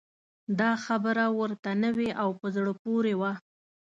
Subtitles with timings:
[0.59, 3.31] دا خبره ورته نوې او په زړه پورې وه.